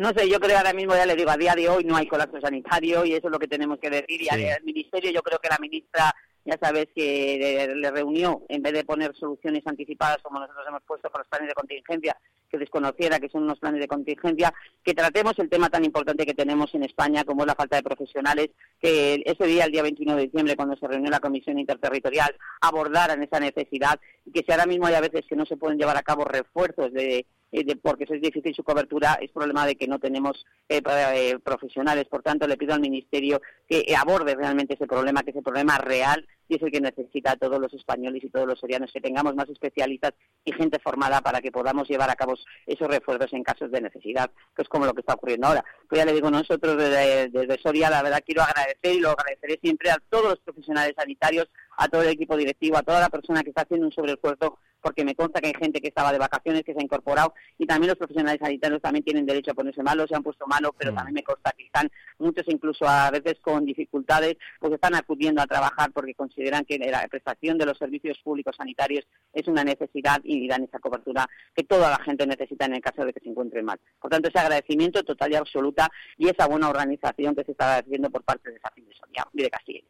No 0.00 0.14
sé, 0.16 0.30
yo 0.30 0.40
creo 0.40 0.56
ahora 0.56 0.72
mismo, 0.72 0.94
ya 0.94 1.04
le 1.04 1.14
digo, 1.14 1.30
a 1.30 1.36
día 1.36 1.52
de 1.54 1.68
hoy 1.68 1.84
no 1.84 1.94
hay 1.94 2.06
colapso 2.06 2.40
sanitario 2.40 3.04
y 3.04 3.12
eso 3.12 3.26
es 3.26 3.30
lo 3.30 3.38
que 3.38 3.46
tenemos 3.46 3.78
que 3.78 3.90
decir. 3.90 4.22
Y 4.22 4.30
al 4.30 4.64
Ministerio 4.64 5.10
yo 5.10 5.20
creo 5.20 5.38
que 5.38 5.50
la 5.50 5.58
ministra 5.58 6.14
ya 6.42 6.56
sabes 6.58 6.88
que 6.94 7.68
le, 7.76 7.90
reunió, 7.90 8.40
en 8.48 8.62
vez 8.62 8.72
de 8.72 8.84
poner 8.84 9.14
soluciones 9.14 9.62
anticipadas 9.66 10.16
como 10.22 10.40
nosotros 10.40 10.64
hemos 10.66 10.82
puesto 10.84 11.10
con 11.10 11.18
los 11.18 11.28
planes 11.28 11.48
de 11.48 11.54
contingencia, 11.54 12.16
que 12.48 12.56
desconociera 12.56 13.20
que 13.20 13.28
son 13.28 13.42
unos 13.42 13.58
planes 13.58 13.78
de 13.78 13.88
contingencia, 13.88 14.54
que 14.82 14.94
tratemos 14.94 15.38
el 15.38 15.50
tema 15.50 15.68
tan 15.68 15.84
importante 15.84 16.24
que 16.24 16.32
tenemos 16.32 16.74
en 16.74 16.84
España 16.84 17.24
como 17.24 17.42
es 17.42 17.48
la 17.48 17.54
falta 17.54 17.76
de 17.76 17.82
profesionales, 17.82 18.48
que 18.80 19.22
ese 19.26 19.44
día, 19.44 19.66
el 19.66 19.72
día 19.72 19.82
21 19.82 20.16
de 20.16 20.22
diciembre, 20.22 20.56
cuando 20.56 20.76
se 20.76 20.88
reunió 20.88 21.10
la 21.10 21.20
Comisión 21.20 21.58
Interterritorial, 21.58 22.34
abordaran 22.62 23.22
esa 23.22 23.38
necesidad 23.38 24.00
y 24.24 24.32
que 24.32 24.44
si 24.46 24.50
ahora 24.50 24.64
mismo 24.64 24.86
hay 24.86 24.94
a 24.94 25.02
veces 25.02 25.26
que 25.28 25.36
no 25.36 25.44
se 25.44 25.58
pueden 25.58 25.76
llevar 25.76 25.98
a 25.98 26.02
cabo 26.02 26.24
refuerzos 26.24 26.90
de 26.94 27.26
eh, 27.52 27.76
porque 27.76 28.04
es 28.04 28.20
difícil 28.20 28.54
su 28.54 28.62
cobertura, 28.62 29.18
es 29.20 29.30
problema 29.30 29.66
de 29.66 29.76
que 29.76 29.88
no 29.88 29.98
tenemos 29.98 30.44
eh, 30.68 30.82
eh, 30.86 31.38
profesionales. 31.42 32.06
Por 32.06 32.22
tanto, 32.22 32.46
le 32.46 32.56
pido 32.56 32.74
al 32.74 32.80
Ministerio 32.80 33.40
que 33.68 33.94
aborde 33.96 34.34
realmente 34.34 34.74
ese 34.74 34.86
problema, 34.86 35.22
que 35.22 35.30
ese 35.30 35.42
problema 35.42 35.78
real 35.78 36.26
y 36.50 36.56
es 36.56 36.62
el 36.62 36.72
que 36.72 36.80
necesita 36.80 37.32
a 37.32 37.36
todos 37.36 37.60
los 37.60 37.72
españoles 37.72 38.24
y 38.24 38.28
todos 38.28 38.46
los 38.46 38.58
sorianos, 38.58 38.90
que 38.92 39.00
tengamos 39.00 39.36
más 39.36 39.48
especialistas 39.48 40.12
y 40.44 40.52
gente 40.52 40.80
formada 40.80 41.20
para 41.20 41.40
que 41.40 41.52
podamos 41.52 41.88
llevar 41.88 42.10
a 42.10 42.16
cabo 42.16 42.34
esos 42.66 42.88
refuerzos 42.88 43.32
en 43.32 43.44
casos 43.44 43.70
de 43.70 43.80
necesidad, 43.80 44.30
que 44.56 44.62
es 44.62 44.68
como 44.68 44.84
lo 44.84 44.92
que 44.92 45.00
está 45.00 45.14
ocurriendo 45.14 45.46
ahora. 45.46 45.64
Pues 45.88 46.00
ya 46.00 46.04
le 46.04 46.12
digo, 46.12 46.28
nosotros 46.28 46.76
desde, 46.76 47.28
desde 47.28 47.62
Soria, 47.62 47.88
la 47.88 48.02
verdad, 48.02 48.22
quiero 48.26 48.42
agradecer 48.42 48.96
y 48.96 49.00
lo 49.00 49.10
agradeceré 49.10 49.60
siempre 49.62 49.90
a 49.90 49.98
todos 50.08 50.30
los 50.30 50.40
profesionales 50.40 50.94
sanitarios, 50.96 51.48
a 51.76 51.88
todo 51.88 52.02
el 52.02 52.08
equipo 52.08 52.36
directivo, 52.36 52.76
a 52.76 52.82
toda 52.82 53.00
la 53.00 53.10
persona 53.10 53.44
que 53.44 53.50
está 53.50 53.62
haciendo 53.62 53.86
un 53.86 53.92
sobreesfuerzo 53.92 54.58
porque 54.80 55.04
me 55.04 55.14
consta 55.14 55.40
que 55.40 55.48
hay 55.48 55.54
gente 55.58 55.80
que 55.80 55.88
estaba 55.88 56.12
de 56.12 56.18
vacaciones, 56.18 56.62
que 56.64 56.72
se 56.72 56.80
ha 56.80 56.82
incorporado, 56.82 57.34
y 57.58 57.66
también 57.66 57.88
los 57.88 57.98
profesionales 57.98 58.40
sanitarios 58.40 58.80
también 58.82 59.04
tienen 59.04 59.26
derecho 59.26 59.52
a 59.52 59.54
ponerse 59.54 59.82
malos, 59.82 60.08
se 60.08 60.16
han 60.16 60.22
puesto 60.22 60.46
malos, 60.46 60.72
pero 60.76 60.92
mm. 60.92 60.94
también 60.94 61.14
me 61.14 61.22
consta 61.22 61.52
que 61.56 61.64
están 61.64 61.90
muchos 62.18 62.44
incluso 62.48 62.86
a 62.86 63.10
veces 63.10 63.36
con 63.40 63.64
dificultades, 63.64 64.36
pues 64.58 64.72
están 64.72 64.94
acudiendo 64.94 65.42
a 65.42 65.46
trabajar 65.46 65.92
porque 65.92 66.14
consideran 66.14 66.64
que 66.64 66.78
la 66.78 67.06
prestación 67.08 67.58
de 67.58 67.66
los 67.66 67.78
servicios 67.78 68.18
públicos 68.22 68.56
sanitarios 68.56 69.06
es 69.32 69.46
una 69.48 69.64
necesidad 69.64 70.20
y 70.24 70.46
dan 70.48 70.64
esa 70.64 70.78
cobertura 70.78 71.28
que 71.54 71.64
toda 71.64 71.90
la 71.90 72.02
gente 72.04 72.26
necesita 72.26 72.66
en 72.66 72.74
el 72.74 72.80
caso 72.80 73.04
de 73.04 73.12
que 73.12 73.20
se 73.20 73.28
encuentre 73.28 73.62
mal. 73.62 73.78
Por 74.00 74.10
tanto, 74.10 74.28
ese 74.28 74.38
agradecimiento 74.38 75.02
total 75.02 75.32
y 75.32 75.36
absoluta 75.36 75.88
y 76.16 76.28
esa 76.28 76.46
buena 76.46 76.68
organización 76.68 77.34
que 77.34 77.44
se 77.44 77.52
está 77.52 77.78
haciendo 77.78 78.10
por 78.10 78.22
parte 78.22 78.50
de 78.50 78.56
esa 78.56 78.70
de 78.74 78.94
Sonia 78.94 79.26
y 79.32 79.42
de 79.42 79.50
Castilla. 79.50 79.84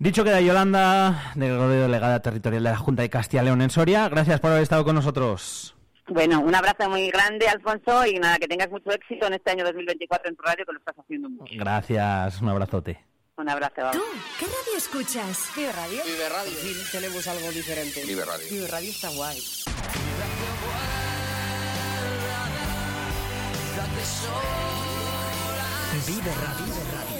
Dicho 0.00 0.24
queda 0.24 0.40
Yolanda, 0.40 1.34
delegada 1.34 2.20
territorial 2.20 2.64
de 2.64 2.70
la 2.70 2.76
Junta 2.78 3.02
de 3.02 3.10
Castilla 3.10 3.42
y 3.42 3.44
León 3.44 3.60
en 3.60 3.68
Soria, 3.68 4.08
gracias 4.08 4.40
por 4.40 4.50
haber 4.50 4.62
estado 4.62 4.82
con 4.82 4.94
nosotros. 4.94 5.76
Bueno, 6.08 6.40
un 6.40 6.54
abrazo 6.54 6.88
muy 6.88 7.10
grande, 7.10 7.46
Alfonso, 7.46 8.06
y 8.06 8.14
nada, 8.14 8.38
que 8.38 8.48
tengas 8.48 8.70
mucho 8.70 8.90
éxito 8.92 9.26
en 9.26 9.34
este 9.34 9.50
año 9.50 9.62
2024 9.62 10.30
en 10.30 10.36
tu 10.36 10.42
radio, 10.42 10.64
que 10.64 10.72
lo 10.72 10.78
estás 10.78 10.98
haciendo 10.98 11.28
mucho. 11.28 11.52
Gracias, 11.54 12.40
un 12.40 12.48
abrazote. 12.48 13.04
Un 13.36 13.50
abrazo. 13.50 13.74
Vamos. 13.76 13.94
¿Tú 13.94 14.00
qué 14.38 14.46
radio 14.46 14.78
escuchas? 14.78 15.50
Vive 15.54 15.70
Radio. 15.70 16.02
Vive 16.02 16.28
Radio. 16.30 16.50
Sí, 16.50 16.74
tenemos 16.92 17.28
algo 17.28 17.50
diferente. 17.50 18.02
Vive 18.06 18.24
Radio. 18.24 18.46
Vive 18.50 18.68
Radio 18.68 18.90
está 18.90 19.08
guay. 19.10 19.38
Vive 26.06 26.32
Radio. 26.34 26.64
Vive 26.64 26.84
Radio. 26.90 27.19